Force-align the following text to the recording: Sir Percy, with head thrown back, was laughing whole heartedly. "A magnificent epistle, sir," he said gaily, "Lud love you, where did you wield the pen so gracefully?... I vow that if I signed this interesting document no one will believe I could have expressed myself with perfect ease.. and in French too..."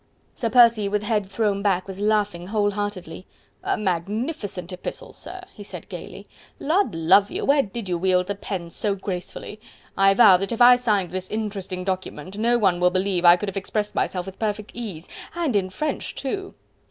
Sir 0.33 0.49
Percy, 0.49 0.89
with 0.89 1.03
head 1.03 1.27
thrown 1.27 1.61
back, 1.61 1.87
was 1.87 1.99
laughing 1.99 2.47
whole 2.47 2.71
heartedly. 2.71 3.27
"A 3.63 3.77
magnificent 3.77 4.73
epistle, 4.73 5.13
sir," 5.13 5.43
he 5.53 5.61
said 5.61 5.87
gaily, 5.89 6.25
"Lud 6.59 6.95
love 6.95 7.29
you, 7.29 7.45
where 7.45 7.61
did 7.61 7.87
you 7.87 7.99
wield 7.99 8.25
the 8.25 8.33
pen 8.33 8.71
so 8.71 8.95
gracefully?... 8.95 9.59
I 9.95 10.15
vow 10.15 10.37
that 10.37 10.51
if 10.51 10.59
I 10.59 10.75
signed 10.75 11.11
this 11.11 11.29
interesting 11.29 11.83
document 11.83 12.39
no 12.39 12.57
one 12.57 12.79
will 12.79 12.89
believe 12.89 13.25
I 13.25 13.35
could 13.37 13.47
have 13.47 13.57
expressed 13.57 13.93
myself 13.93 14.25
with 14.25 14.39
perfect 14.39 14.71
ease.. 14.73 15.07
and 15.35 15.55
in 15.55 15.69
French 15.69 16.15
too..." 16.15 16.55